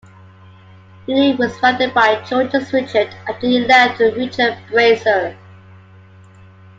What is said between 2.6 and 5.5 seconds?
Richard after he left Richard-Brasier.